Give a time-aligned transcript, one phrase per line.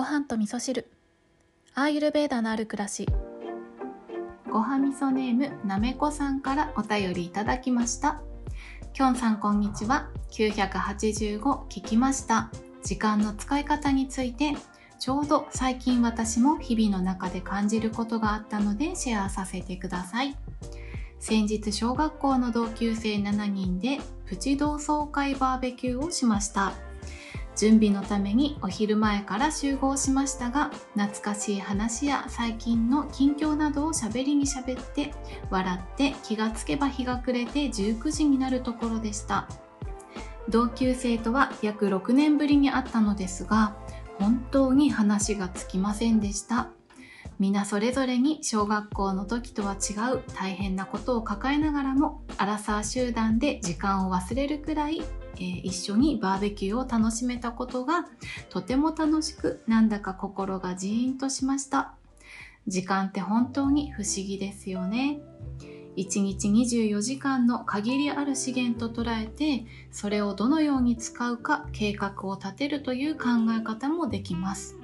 [0.00, 0.90] ご飯と味噌汁。
[1.74, 3.06] アーユルベーダのある暮らし。
[4.50, 8.22] ごはみそネームなめこさんからお便りいただきました。
[8.94, 10.08] きょんさんこんにちは。
[10.30, 12.50] 985聞きました。
[12.82, 14.54] 時間の使い方について
[14.98, 20.34] ちょうど最近私も日々の中で感じることがあったのでシェアさせてください。
[21.18, 26.72] 先日小学校の同級生7人でプチ同窓会バーベキューをしました。
[27.56, 35.12] 準備のためにお昼前から集合しましたが懐かしい話や最近の近況などをしゃべりにしゃべって
[35.50, 39.48] 笑って気がつけば日が暮れて19時になるところでした。
[40.48, 43.76] 同級生とは約6年ぶりに会ったのですが
[44.18, 46.70] 本当に話がつきませんでした。
[47.38, 55.02] 皆それぞれに小学校の時とは違う大変なことを抱えながらもアラサー集団で時間を忘れるくらい
[55.36, 58.06] えー、一緒にバーベキューを楽しめたことが
[58.48, 61.94] とても楽しくなんだか心がジーンとしました。
[62.66, 65.20] 時間って本当に不思議ですよね。
[65.96, 74.78] 1日24時間の限りある資源と捉えてそれをどのように使うか計画を立てるという考え方もできます。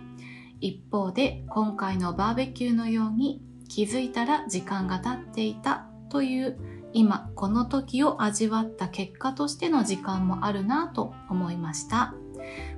[0.60, 6.58] 一方で今回のバーベキューのように気づいたら時間が経っていたという
[6.92, 12.14] 今この時を味わった結果としての時間もあるなと思いました。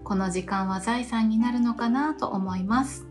[0.04, 3.06] この時間は財産になるのかなと思います。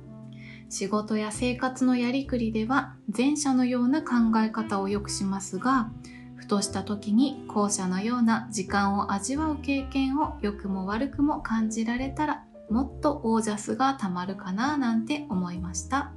[0.70, 5.90] 仕事や生活のやりくりでは前者のような考え方をよくしますが
[6.36, 16.12] ふとした時に後者のような時間を味わう経験を良くも悪くも感じられたらもっとオージャスがたまるかななんて思いました。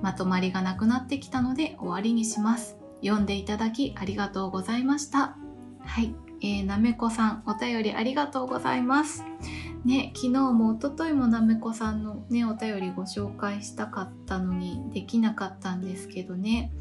[0.00, 2.81] まとまりがなくなってきたので終わりにします。
[3.02, 5.36] 読んでいただきありがとうございました。
[5.84, 9.24] はい、えー、なめこさんお便りありがとうございます。
[9.84, 16.72] ね、昨日も一昨日もなめこさんのねお便りご紹介したかったのにできなかったんですけどね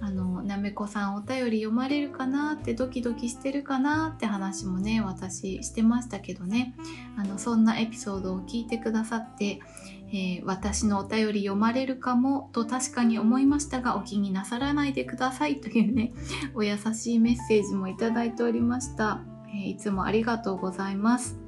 [0.00, 6.74] あのなめこさんお便り読まれるかなってドキドキしてるかなって話もね私してましたけどね
[7.16, 9.60] あのそんなエピソードを聞いてくださって、
[10.10, 16.12] えー、私のお便り読まれるかもと確かに思いましたがお気になさらないでくださいというね
[16.54, 21.38] お優しいメッセージもいただいておりました、えー、いつもありがとうございます、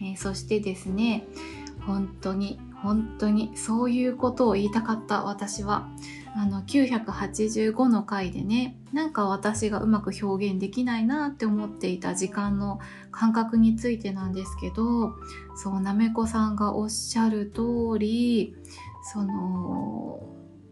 [0.00, 1.24] えー、そしてですね
[1.86, 5.88] 本当に本当にそういうことを言いたかった私は。
[6.32, 12.78] あの985の回でねなんか私がうまく表現できないなって思っていた時間の
[13.10, 15.14] 感覚についてなんですけど
[15.56, 18.54] そうなめこさんがおっしゃる通り
[19.12, 20.20] その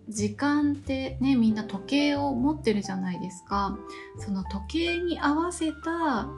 [0.09, 3.77] 時間ってねみんな時計を持ってるじゃないですか。
[4.17, 6.29] その時計に合わせた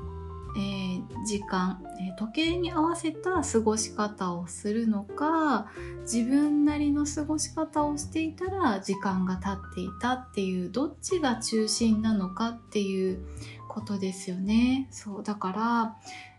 [0.57, 5.71] えー、時間、えー、時計に合わせた過ごし方をするのか
[6.03, 13.25] 自分なりの過ごし方をしていたら時間が経っていたっていうどっちが中心なのかっていう
[13.69, 14.89] ことですよね。
[14.91, 15.97] そうだから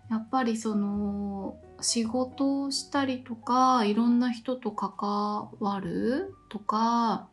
[0.09, 7.29] やっぱりその仕事をしたりとかいろんな人と関わるとか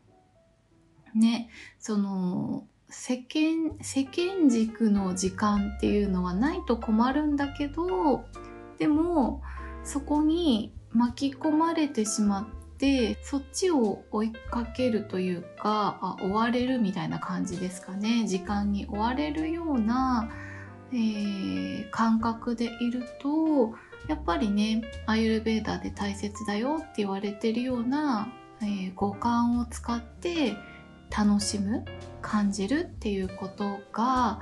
[1.15, 8.25] ねその世間世間軸の時間っていうのはないと困るんだけど
[8.78, 9.43] でも
[9.84, 18.26] そこに巻き込まれてしまってそっちを追いかけるというかあ追われるみたいな感じですかね。
[18.26, 20.31] 時間に追われるような、
[20.93, 23.75] えー、感覚でいると
[24.09, 28.32] やっぱりねアイルベーダーで大切だよって言われてるような、
[28.62, 30.56] えー、五感を使って
[31.17, 31.85] 楽しむ
[32.23, 34.41] 感じるっていうことが、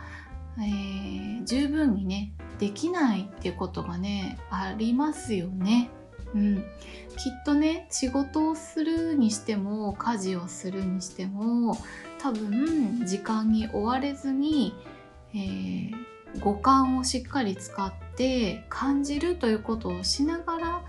[0.58, 5.90] えー、十分にねできないってことがねありますよね。
[6.34, 6.56] うん、
[7.16, 11.78] きっとね仕事をするにしても家事をするにしても
[12.18, 14.74] 多分時間に追われずに、
[15.34, 15.92] えー、
[16.40, 20.82] 五感をしっかり使って感じるということをしながら、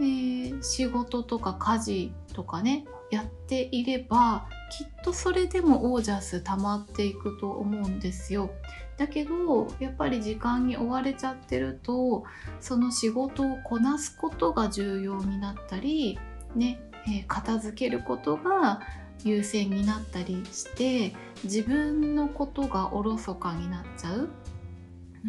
[0.00, 8.50] えー、仕事とか家事とかねやっていればきっとそれでもオージャス溜まっていくと思うんですよ。
[8.96, 12.24] だけどやっぱり時間に追われちゃってると
[12.58, 16.18] その仕事をこなすことが重要になったり
[16.54, 18.80] ね、えー、片付けることが
[19.24, 21.14] 優先になったりして
[21.44, 24.30] 自分のことがおろそかになっちゃう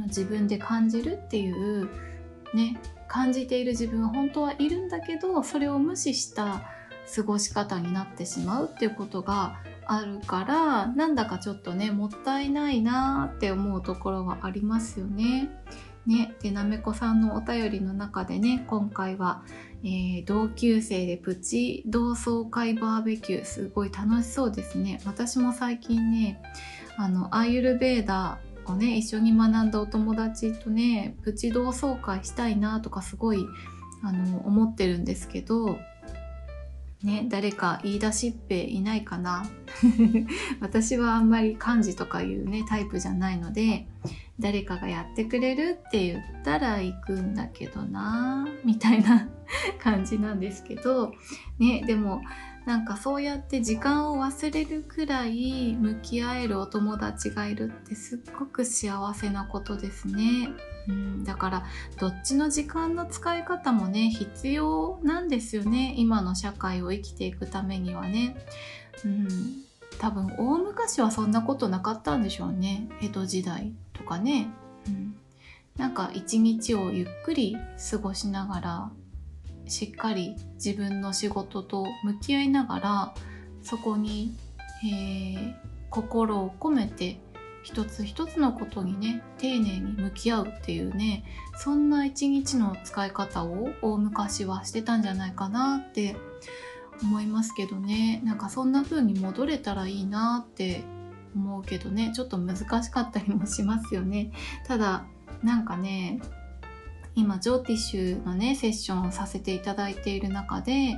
[0.07, 1.89] 自分で感じるっていう
[2.53, 6.63] ね感じている自分は本当はいるんだけどそれを無視した
[7.15, 15.49] 過ごし方になってしまうっていうことがあるからなんだかちょっとねもったいないなって思うところはありますよね。
[16.05, 19.43] ね、でなめこさんのお便りの中でね今回は、
[19.85, 26.41] えー、同級生でプチ同窓会バーベキューすごい楽しそうですね私も最近ね
[26.97, 33.45] あのアーユルベーダーをね一緒に学んだお友達とねプチ同窓会したいなとかすごい
[34.03, 35.77] あの思ってるんですけど
[37.03, 39.45] ね、誰か言い出しっぺいないかな
[40.61, 43.87] 私はあんまり漢字とかいうねタイプじゃないので
[44.39, 49.27] 誰かがやってくれるって言ったら行くんだけどなみたいな
[49.83, 51.13] 感じなんですけど
[51.59, 52.21] ねでも
[52.65, 60.49] なんかそうやって時間を忘れるくらい向き合えるお友達がいるってすっごく幸せなことですね。
[60.87, 61.65] うん、だから
[61.99, 68.35] どっちの時間の使い方もね必要なんですよね今の社会を生きていくためにはね。
[69.05, 69.27] うん、
[69.99, 74.47] 多分大昔はそんなことなかったんでしょうね江戸時代とかね。
[74.87, 75.15] うん、
[75.77, 77.57] なんか一日をゆっくり
[77.91, 78.91] 過ごしながら
[79.67, 83.13] しっかり自分の仕事と向き合いながら
[83.61, 84.35] そこに、
[84.85, 85.53] えー、
[85.89, 87.17] 心を込めて
[87.63, 91.23] 一つ一つのことにね丁寧に向き合うっていうね
[91.57, 96.15] そんな一日の使い方を大昔はしてたんじゃないかなって
[97.01, 98.21] 思いますけどね。
[98.23, 100.83] なんかそんな風に戻れたらいいなって
[101.35, 102.11] 思うけどね。
[102.13, 104.31] ちょっと難しかったりもしますよね。
[104.67, 105.05] ただ
[105.41, 106.19] なんかね
[107.15, 110.95] 今ジョーティッシュのねセッションをさせていただいている中で、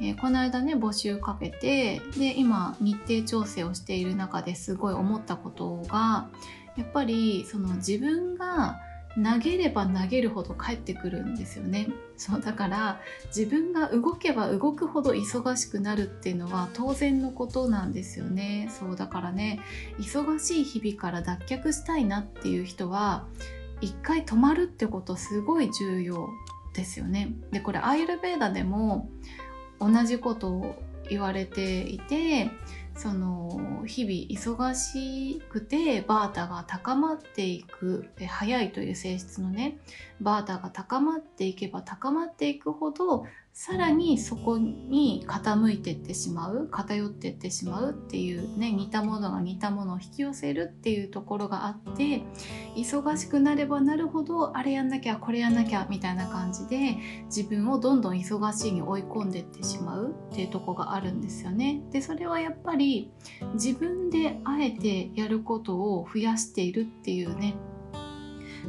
[0.00, 6.28] えー、この間ね募集かけてで今日程調整をしている中ですごい思ったことが
[6.76, 8.80] やっぱりその自分が
[9.16, 19.60] 投げれば投げるほど返ってくるんですよねそうだから自分が動けば動くほど忙しくなるっていうのは当然のことなんですよねそうだからね
[20.00, 23.26] 忙しい日々から脱却したいなっていう人は
[23.80, 26.28] 一回止まるってことすごい重要
[26.74, 27.34] ですよね。
[27.52, 29.08] でこれアイルベーダでも
[29.80, 32.50] 同じことを言われていて
[32.96, 39.78] その日々忙しくてバータが高まっていく早いという性質のね
[40.20, 43.26] バータが高まっていけば高まっていくほど
[43.56, 52.24] さらにそこに傾いてってしまう偏ってってしまうっていうね似たものが似たものを引き寄せるっていうところがあって
[52.74, 56.96] 忙しくなればなるほどあれやんなきゃこれやんなきゃみたいな感じで
[57.26, 61.80] 自分をどんどん忙しいに追い込んでってしまうっていうとこがあるんですよね。
[61.92, 63.12] でそれはやっぱり
[63.54, 67.54] 自分であえてやることを増やしているっていうね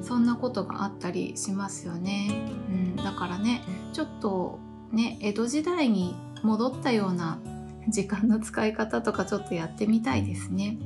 [0.04, 2.28] そんなことがあったりしますよね。
[2.70, 4.60] うん、だからねちょっと
[4.92, 7.40] ね江戸時代に戻ったような
[7.88, 10.78] 時間の使い方とかちょっとやってみたいですね。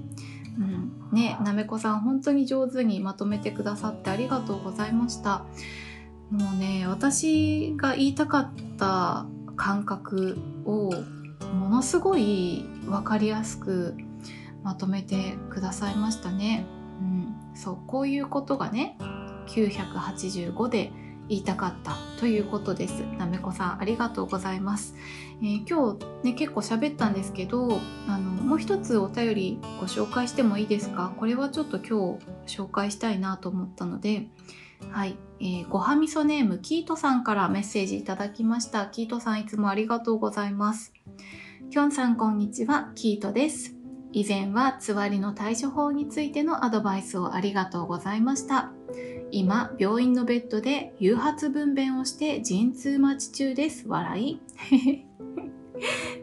[0.57, 5.45] うん、ねなめこさん本当に上手にまとめてくださってありがとうございました。
[6.31, 9.25] もうね私が言いたかった
[9.55, 10.91] 感覚を
[11.53, 13.95] ものすごい分かりやすく
[14.63, 16.65] まとめてくださいましたね。
[17.01, 18.97] うん、そうこういうことがね
[19.47, 20.91] 985で
[21.29, 22.99] 言いたかったということです。
[23.17, 24.95] なめこさんありがとうございます。
[25.41, 31.13] えー、今日ね結構喋ったんですけどあのもう一つお便りご紹介してもいいですか？
[31.17, 34.27] これはちょっと今日紹介したいなと思ったので
[34.91, 38.87] はい、えー、ごはみそネームキートさんからメッセージいただきました。
[38.87, 40.93] キートさんいつもありがとうございます。
[41.69, 43.75] きょんさんこんにちは、キートです。
[44.11, 48.71] 以前はつわりの対処法についてのアドバイスをありがとうございました。
[49.31, 53.87] 今、病院のベッドで誘発分娩をして陣痛待ち中です。
[53.87, 54.41] 笑い。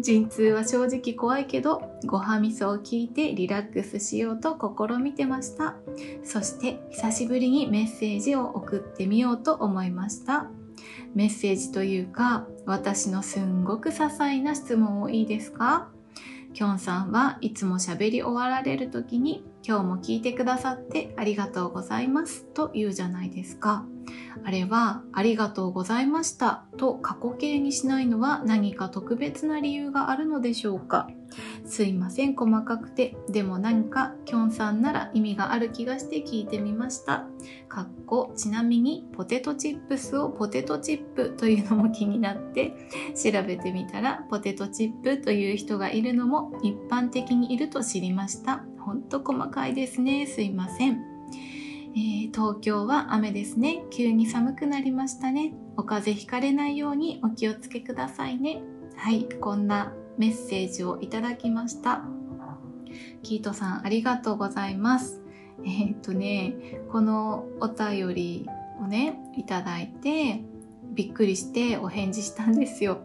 [0.01, 5.77] 陣痛は正直怖いけど、ごはみそを聞いてリラックスしようと試みてました。
[6.25, 10.51] そして久しぶりにメッセージを送ってみようと思いました。
[11.15, 15.89] メッセージというか、私のすんごく些細な質問をいいですか？
[16.53, 23.85] きょんさんはいつも喋り終わられる時に今日も聞いてくださってありがとうございますと言うじゃないですか。
[24.45, 31.09] あれはありがとうございましたと過去形にしないのは何か特別な理由があるのでしょうか。
[31.65, 33.17] すいません細かくて。
[33.29, 37.27] でも何かきょんさんなら意味がある気がして聞いてみました。
[37.69, 42.77] かっこちなみにポテトチップスをポテトチップというのも気になって
[43.21, 48.65] 調べてみたらポテトチップという人がいるのも一般的にいると知りました。
[48.87, 50.29] ほんと細かいですね。
[50.29, 51.03] すいません。
[51.97, 53.83] えー、東京は雨ですね。
[53.91, 55.55] 急に寒くなりましたね。
[55.77, 58.63] お風邪ひかれないようにお気をつけくださいね。
[58.95, 62.05] はい、こんなメッセージをいただきました。
[63.25, 65.21] キートさん、ありがとうございます。
[65.65, 66.55] えー、っとね、
[66.93, 68.47] このお便り
[68.81, 70.45] をねいただいて
[70.95, 73.01] びっくりしてお返事したんですよ。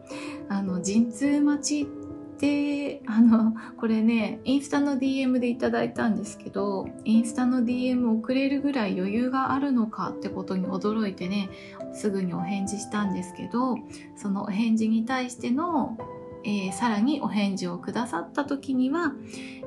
[0.48, 3.51] あの陣痛待ちってあの
[3.82, 11.50] これねインスタの DM でいただいたんですけどインスタの DM 送れるぐらい余裕があるのかってことに驚いてね
[11.92, 13.74] すぐにお返事したんですけど
[14.14, 15.98] そのお返事に対しての、
[16.44, 19.14] えー、さらにお返事をくださった時には、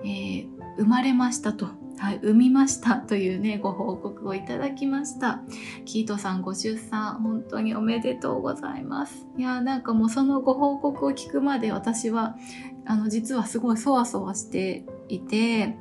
[0.05, 1.67] えー、生まれましたと
[1.97, 5.41] はい、産みましたというね、ご報告をいただきました。
[5.85, 9.25] キートさんご出産、本当におめでとうございます。
[9.37, 12.35] いや、なんかもうそのご報告を聞くまで私は、
[12.85, 15.75] あの、実はすごいそわそわしていて、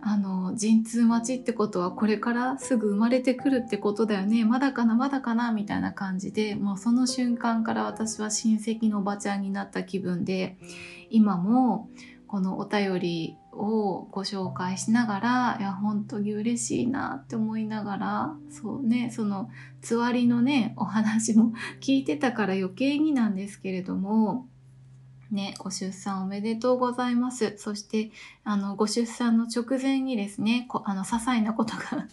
[0.00, 4.44] あの、陣痛待ちってことはこれからすぐ生まれてくるってことだよね。
[4.44, 10.56] まだかな、まだかな、みたいな感じで、もうその瞬間から私は親戚のおばちゃんになった気分で、
[11.10, 11.88] 今も
[12.26, 19.50] このお便りをご紹介しながらいや本当に嬉しいなって思いながらそうねその
[19.82, 21.52] つわりのねお話も
[21.82, 24.48] 聞いてたから余計になんですけれども
[25.32, 27.54] ね、ご出産おめでとうございます。
[27.56, 28.10] そして、
[28.44, 32.06] あの、ご出産の直前にですね、こあの、些細なことが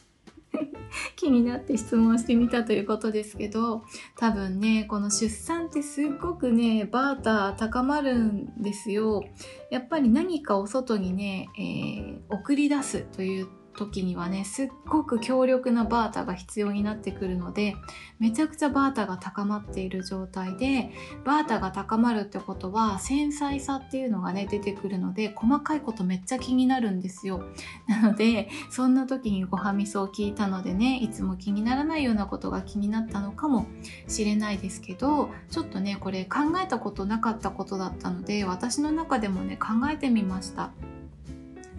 [1.15, 3.83] 気になって質問してみたということですけど
[4.17, 9.23] 多分ねこの出産ってすっごくねバーター高まるんですよ
[9.69, 17.77] やっぱり何かを外にね、えー、送り出すという時にはねすっごく強力なバータが必要になってくるので
[18.19, 20.91] めちゃくちゃバータが高まっている状態で
[21.23, 27.45] バータが高まるってことは繊細さっていうのがね出てくるので細かいことめっちゃ気になるんですよ。
[27.87, 33.65] なのでそんな時にごはみそを聞いたのでねいつも気にならないようなことが気になったのかも
[34.07, 40.71] しれないですけどちょっとねこれ考えたことなかったことだったので私の中でもね考えてみました。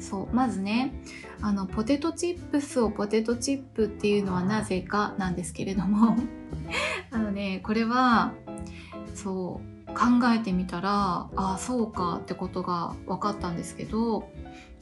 [0.00, 0.92] そうまずね
[1.42, 6.16] あのポテトチップスをポテトチップっていうのはなぜかなんですけれども
[7.10, 8.32] あのねこれは
[9.14, 14.28] そう考えてみたらああそうかってことが分かったんですけど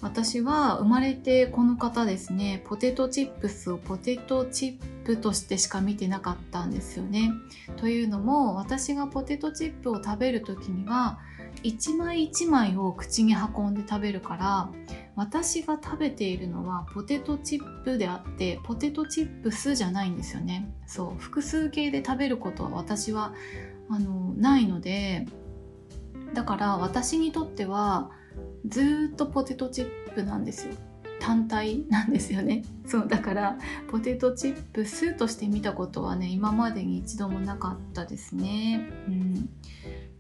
[0.00, 7.32] 私は生まれてこの方ですねポテトチップスをポテトチップとしてしか見てなかったんですよね。
[7.76, 11.18] というのも私がポテトチップを食べる時には
[11.62, 14.70] 一枚一枚を口に運んで食べるから
[15.16, 20.72] 私が食べているのはポテトチップであってポテトチップスじゃないんですよね。
[20.86, 23.34] そう複数形で食べることは私は
[23.88, 25.26] あのないので
[26.34, 28.10] だから私にとっては
[28.66, 30.74] ずっとポテトチップなんですよ。
[31.20, 32.62] 単体なんですよね。
[32.86, 33.58] そうだから
[33.90, 38.88] ポテトチップスとして見たことはね今までに一度もなかったですね。
[39.08, 39.48] うん。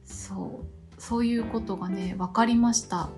[0.04, 0.77] そう。
[0.98, 3.10] そういうことがね分かりました。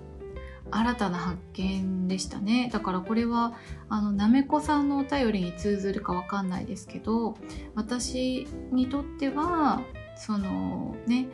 [0.73, 2.69] 新たな発見でしたね。
[2.71, 3.53] だからこれは
[3.89, 7.35] あのなめこさんのお便りに通ずるか分かんないですけど
[7.75, 9.81] 私にとっては
[10.15, 11.27] そのね、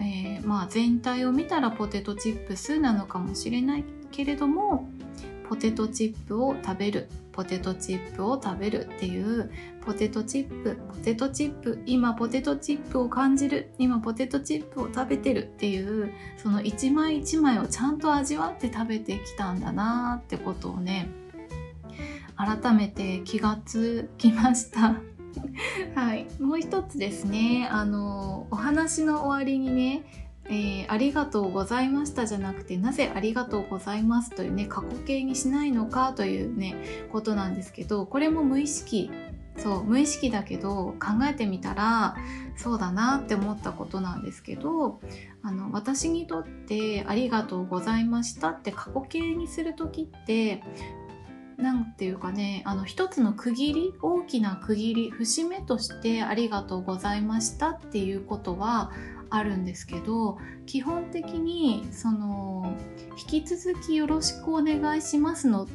[0.00, 4.88] えー、まあ全体を見たらポテトチップスなのかもしれないけれども
[5.48, 9.50] ポテトチップを食べるポテトチップを食べるっていう
[9.84, 21.08] ポテトチップポテトチップ今ポテトチップを感じる今ポテトチップを食べてるっていうその一枚一枚をちゃんと味わって食べてきたんだなってことをね
[22.36, 25.00] 改めて気がつきました。
[25.94, 27.68] はい、もう一つですね。
[27.70, 36.74] あのお話の終わりにねえー、ありがとうございましたじゃなくてなぜありがとうございますというね過去形にしないのかというね
[37.12, 39.10] ことなんですけどこれも無意識。
[39.58, 42.16] そう無意識だけど考えてみたら
[42.56, 45.00] そうだなって思ったことなんですけど
[45.42, 50.62] あの私にとって「ありがとうございました」って過去形にする時って
[51.56, 58.92] 何て言うかねあの一つの区切り大きな区切り節目として「ありがとうございました」っていうことは
[59.30, 62.74] あるんですけど基本的にその
[63.18, 65.66] 引き続きよろしくお願いしますの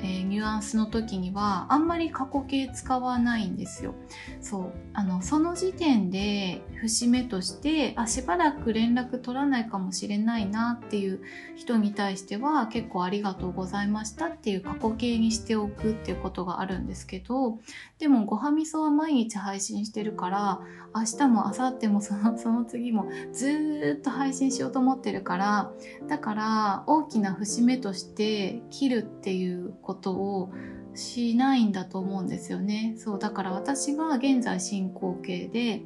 [0.00, 3.94] えー、ニュアンスの時にはあんまり過去形使わないんですよ。
[4.40, 11.20] そうあのその時点で節目としてあしばらく連絡取らないかもしれないなっていう
[11.56, 17.58] 人に対しては結構ありがとうございましたっていう過去形にしておくっていうことがあるんですけど
[17.98, 20.60] でもごはみそは毎日配信してるから
[20.94, 25.72] 明日も明後日もそのその次もずっと配信しようと思ってるから
[26.08, 30.52] だから大きな節目として切るっていうことことを
[30.92, 32.94] しないんだと思うんですよね。
[32.98, 35.80] そうだから私が現在進行形で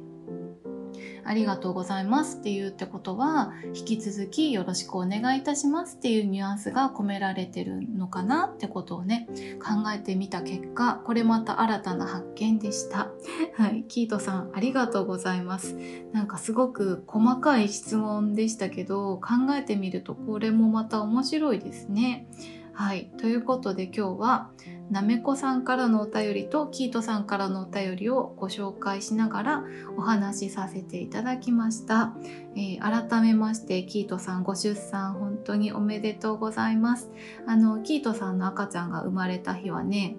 [1.23, 9.29] ありがとうございますっていうってことは、引き続きよろしくお願いいたしますっていうニュアンスが込められてるのかなってことをね、
[9.61, 13.09] 考えてみた結果、これまた新たな発見でした。
[13.55, 15.77] はい、キートさんありがとうございます。
[16.11, 22.27] なんかすごく細かい質問でしたけど、考えてみるとこれもまた面白いですね。
[22.73, 23.11] はい。
[23.19, 24.49] ということで今日は、
[24.89, 29.63] なめこさんからのお便りとキートさんからのお便りをご紹介しながら
[29.95, 32.15] お話しさせていただきました。
[32.55, 37.11] えー、改めましてキートさんご出産本当におめでとうございます。
[37.45, 40.17] あの、キートさんの赤ちゃんが生まれた日はね、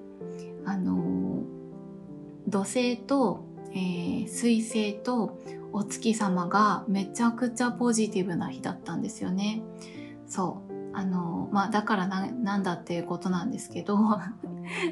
[0.65, 1.43] あの
[2.47, 5.39] 土星と、えー、水星と
[5.73, 9.63] お月様がめちゃくちゃポジティブな日だったんですよね。
[10.27, 10.64] そう。
[10.95, 13.97] あの、まあ、だからな、なんだっていうことなんですけど、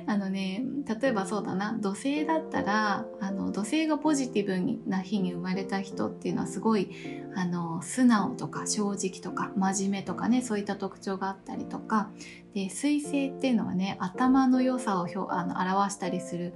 [0.06, 0.64] あのね、
[1.00, 6.90] 例えばそうだな、土星だったら、あの、土星がポジティブな日に生まれた人っていうのはすごい、
[7.35, 12.11] あの、素直とか正直とか真面目とかね、そういった特徴があったりとか、
[12.54, 16.54] で、水星っていうのはね、頭の良さを表あの表したりする、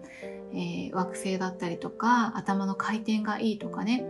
[0.53, 4.05] えー、惑星だったりとか、頭の回転がいいとかね、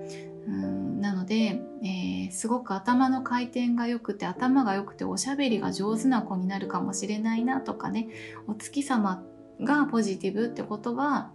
[0.46, 8.08] うんなので、えー、すごく頭の回転が良くて頭が良くておしゃべりが上手な子になるかもしれないなとかね
[8.46, 9.22] お月様
[9.60, 11.32] がポジティブってことは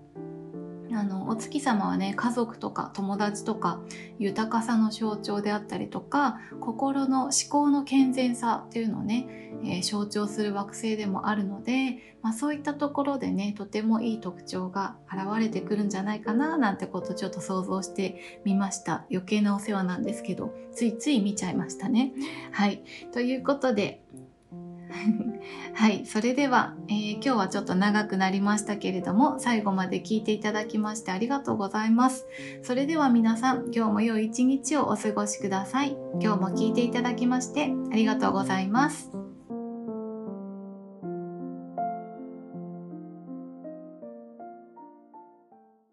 [0.94, 3.80] あのお月様はね家族とか友達とか
[4.20, 19.06] 豊かさの象徴であったりとか心の思考の健全さっていうのをね、えー、象徴する惑星でもあるので、まあ、そういったところでねとてもいい特徴が現れてくるんじゃないかななんてことちょっと想像してみました。
[19.10, 22.14] 余計なお世話なんですけどついつい見ちゃいましたね。
[22.52, 22.84] はい。
[23.12, 24.02] ということで
[25.74, 32.28] はい、それでは、えー、今日はちょっと長くなりましたけれども、最後まで聞いていただきましてありがとうございます。
[32.62, 35.98] それでは皆さん、今日も良い一日をお過ごしください。
[36.20, 39.21] 今日も聞いていただきましてありがとうございます。